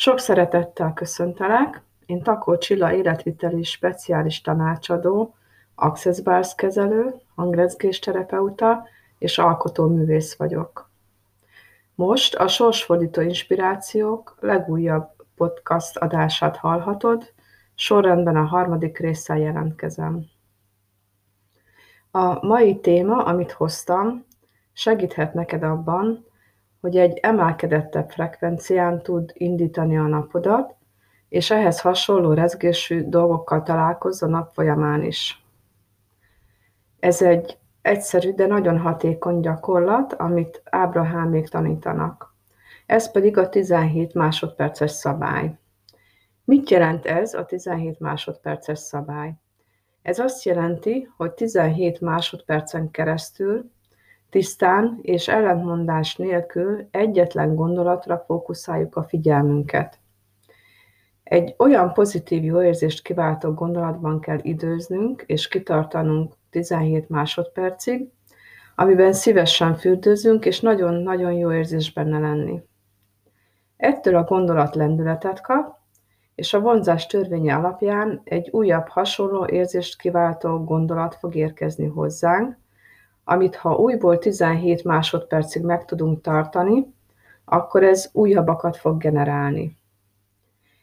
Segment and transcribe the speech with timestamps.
[0.00, 5.34] Sok szeretettel köszöntelek, én Takó Csilla életviteli speciális tanácsadó,
[5.74, 8.86] Access Bars kezelő, hangrezgés terapeuta
[9.18, 10.90] és alkotóművész vagyok.
[11.94, 17.32] Most a Sorsfordító Inspirációk legújabb podcast adását hallhatod,
[17.74, 20.24] sorrendben a harmadik résszel jelentkezem.
[22.10, 24.24] A mai téma, amit hoztam,
[24.72, 26.27] segíthet neked abban,
[26.80, 30.76] hogy egy emelkedettebb frekvencián tud indítani a napodat,
[31.28, 35.44] és ehhez hasonló rezgésű dolgokkal találkozz a nap folyamán is.
[37.00, 42.34] Ez egy egyszerű, de nagyon hatékony gyakorlat, amit Ábrahámék tanítanak.
[42.86, 45.58] Ez pedig a 17 másodperces szabály.
[46.44, 49.34] Mit jelent ez a 17 másodperces szabály?
[50.02, 53.70] Ez azt jelenti, hogy 17 másodpercen keresztül
[54.30, 59.98] Tisztán és ellentmondás nélkül egyetlen gondolatra fókuszáljuk a figyelmünket.
[61.22, 68.08] Egy olyan pozitív jó érzést kiváltó gondolatban kell időznünk és kitartanunk 17 másodpercig,
[68.74, 72.62] amiben szívesen fürdőzünk, és nagyon-nagyon jó érzés benne lenni.
[73.76, 75.76] Ettől a gondolat lendületet kap,
[76.34, 82.56] és a vonzás törvénye alapján egy újabb hasonló érzést kiváltó gondolat fog érkezni hozzánk,
[83.30, 86.94] amit ha újból 17 másodpercig meg tudunk tartani,
[87.44, 89.76] akkor ez újabbakat fog generálni.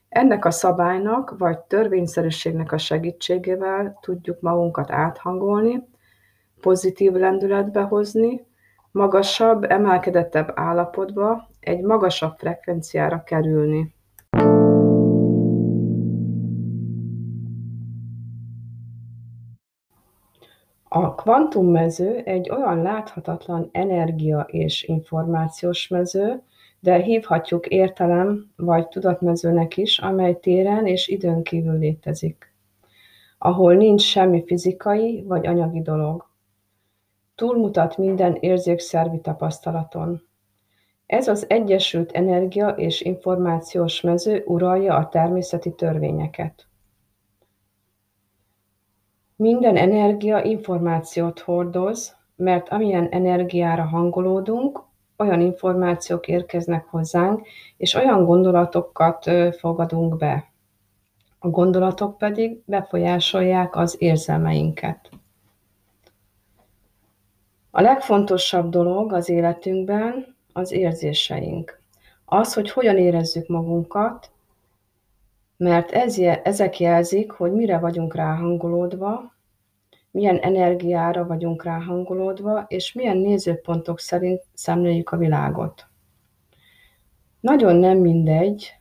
[0.09, 5.88] Ennek a szabálynak vagy törvényszerűségnek a segítségével tudjuk magunkat áthangolni,
[6.61, 8.45] pozitív lendületbe hozni,
[8.91, 13.94] magasabb, emelkedettebb állapotba, egy magasabb frekvenciára kerülni.
[20.97, 26.41] A kvantummező egy olyan láthatatlan energia és információs mező,
[26.79, 32.53] de hívhatjuk értelem vagy tudatmezőnek is, amely téren és időn kívül létezik,
[33.38, 36.29] ahol nincs semmi fizikai vagy anyagi dolog.
[37.35, 40.22] Túlmutat minden érzékszervi tapasztalaton.
[41.06, 46.67] Ez az egyesült energia és információs mező uralja a természeti törvényeket.
[49.38, 54.84] Minden energia információt hordoz, mert amilyen energiára hangolódunk,
[55.18, 57.47] olyan információk érkeznek hozzánk,
[57.78, 60.51] és olyan gondolatokat fogadunk be.
[61.40, 65.09] A gondolatok pedig befolyásolják az érzelmeinket.
[67.72, 71.81] A legfontosabb dolog az életünkben az érzéseink.
[72.25, 74.31] Az, hogy hogyan érezzük magunkat,
[75.57, 79.33] mert ez, ezek jelzik, hogy mire vagyunk ráhangolódva,
[80.11, 85.88] milyen energiára vagyunk ráhangolódva, és milyen nézőpontok szerint szemléljük a világot.
[87.39, 88.73] Nagyon nem mindegy,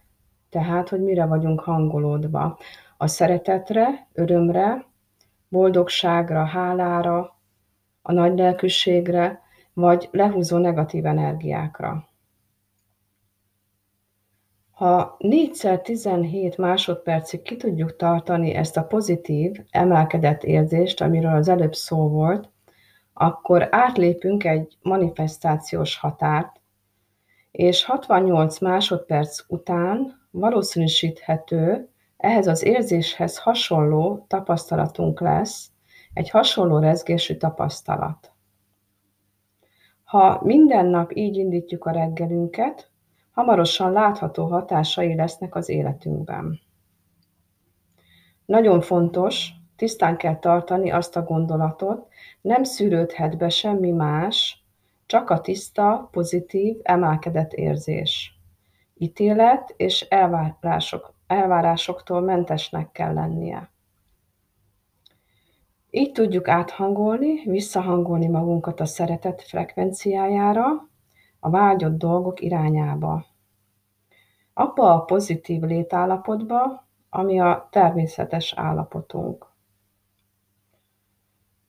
[0.51, 2.59] tehát, hogy mire vagyunk hangolódva.
[2.97, 4.87] A szeretetre, örömre,
[5.49, 7.39] boldogságra, hálára,
[8.03, 9.43] a nagy lelkűségre,
[9.73, 12.09] vagy lehúzó negatív energiákra.
[14.75, 22.09] Ha 4x17 másodpercig ki tudjuk tartani ezt a pozitív, emelkedett érzést, amiről az előbb szó
[22.09, 22.51] volt,
[23.13, 26.61] akkor átlépünk egy manifestációs határt,
[27.51, 35.71] és 68 másodperc után valószínűsíthető, ehhez az érzéshez hasonló tapasztalatunk lesz,
[36.13, 38.33] egy hasonló rezgésű tapasztalat.
[40.05, 42.93] Ha minden nap így indítjuk a reggelünket,
[43.35, 46.61] hamarosan látható hatásai lesznek az életünkben.
[48.45, 52.07] Nagyon fontos, tisztán kell tartani azt a gondolatot,
[52.41, 54.65] nem szűrődhet be semmi más,
[55.07, 58.39] csak a tiszta, pozitív, emelkedett érzés.
[58.95, 63.73] Ítélet és elvárások, elvárásoktól mentesnek kell lennie.
[65.91, 70.89] Így tudjuk áthangolni, visszahangolni magunkat a szeretet frekvenciájára,
[71.45, 73.25] a vágyott dolgok irányába.
[74.55, 79.47] Abba a pozitív létállapotba, ami a természetes állapotunk.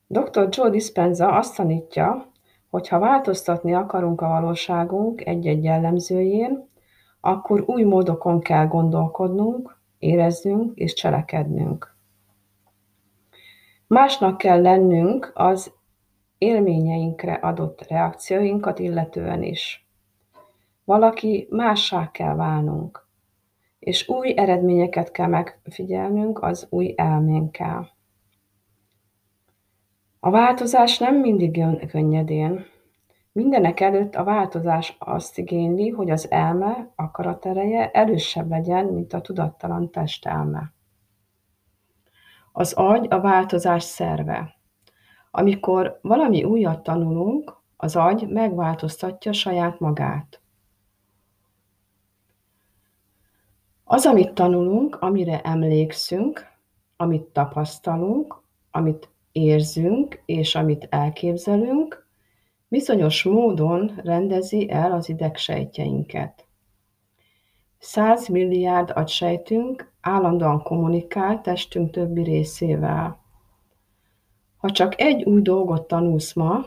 [0.07, 0.47] Dr.
[0.49, 2.31] Joe Dispenza azt tanítja,
[2.69, 6.69] hogy ha változtatni akarunk a valóságunk egy-egy jellemzőjén,
[7.19, 11.95] akkor új módokon kell gondolkodnunk, éreznünk és cselekednünk.
[13.87, 15.73] Másnak kell lennünk az
[16.37, 19.87] élményeinkre adott reakcióinkat illetően is.
[20.83, 23.07] Valaki mássá kell válnunk,
[23.79, 27.93] és új eredményeket kell megfigyelnünk az új elménkkel.
[30.19, 32.65] A változás nem mindig jön könnyedén.
[33.31, 39.91] Mindenek előtt a változás azt igényli, hogy az elme akaratereje erősebb legyen, mint a tudattalan
[39.91, 40.73] testelme.
[42.51, 44.55] Az agy a változás szerve.
[45.37, 50.41] Amikor valami újat tanulunk, az agy megváltoztatja saját magát.
[53.83, 56.47] Az, amit tanulunk, amire emlékszünk,
[56.97, 58.41] amit tapasztalunk,
[58.71, 62.07] amit érzünk és amit elképzelünk,
[62.67, 66.47] bizonyos módon rendezi el az idegsejtjeinket.
[67.77, 73.23] 100 milliárd agysejtünk állandóan kommunikál testünk többi részével.
[74.65, 76.65] Ha csak egy új dolgot tanulsz ma,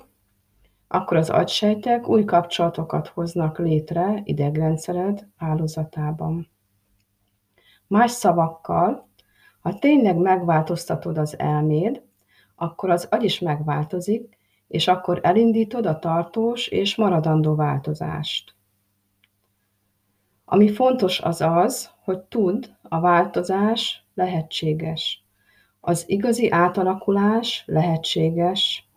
[0.89, 6.49] akkor az agysejtek új kapcsolatokat hoznak létre idegrendszered hálózatában.
[7.87, 9.09] Más szavakkal,
[9.61, 12.03] ha tényleg megváltoztatod az elméd,
[12.55, 18.55] akkor az agy is megváltozik, és akkor elindítod a tartós és maradandó változást.
[20.45, 25.28] Ami fontos az az, hogy tudd, a változás lehetséges.
[25.89, 28.89] Az igazi átalakulás lehetséges,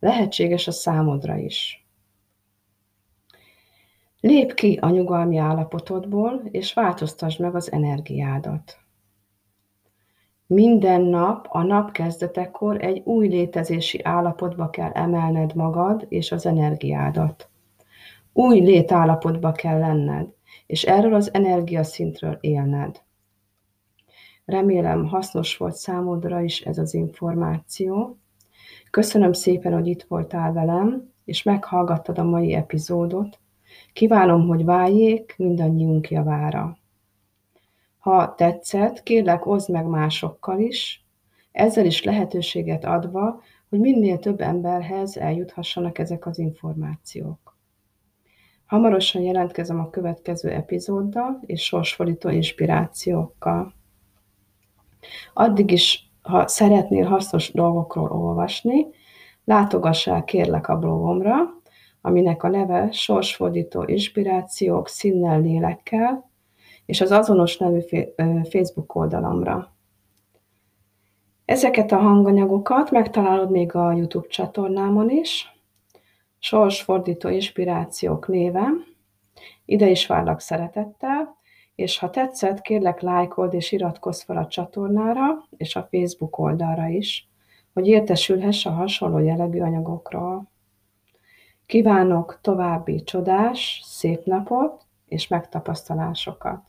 [0.00, 1.86] lehetséges a számodra is.
[4.20, 8.78] Lép ki a nyugalmi állapotodból, és változtasd meg az energiádat.
[10.46, 17.48] Minden nap a nap kezdetekor egy új létezési állapotba kell emelned magad és az energiádat.
[18.32, 20.28] Új létállapotba kell lenned,
[20.66, 23.03] és erről az energiaszintről élned.
[24.44, 28.18] Remélem hasznos volt számodra is ez az információ.
[28.90, 33.38] Köszönöm szépen, hogy itt voltál velem, és meghallgattad a mai epizódot.
[33.92, 36.78] Kívánom, hogy váljék mindannyiunk javára.
[37.98, 41.04] Ha tetszett, kérlek oszd meg másokkal is,
[41.52, 47.56] ezzel is lehetőséget adva, hogy minél több emberhez eljuthassanak ezek az információk.
[48.66, 53.74] Hamarosan jelentkezem a következő epizóddal és sorsfordító inspirációkkal.
[55.32, 58.86] Addig is, ha szeretnél hasznos dolgokról olvasni,
[59.44, 61.36] látogass el kérlek a blogomra,
[62.00, 66.30] aminek a neve Sorsfordító inspirációk színnel, lélekkel,
[66.86, 67.80] és az azonos nevű
[68.50, 69.72] Facebook oldalamra.
[71.44, 75.54] Ezeket a hanganyagokat megtalálod még a YouTube csatornámon is,
[76.38, 78.84] Sorsfordító Inspirációk néven.
[79.64, 81.36] Ide is várlak szeretettel,
[81.74, 87.28] és ha tetszett, kérlek lájkold és iratkozz fel a csatornára és a Facebook oldalra is,
[87.72, 90.50] hogy értesülhess a hasonló jellegű anyagokról.
[91.66, 96.60] Kívánok további csodás, szép napot és megtapasztalásokat!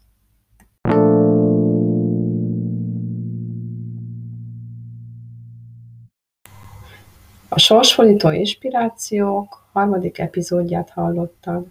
[7.50, 11.66] A sorsfordító inspirációk harmadik epizódját hallottad.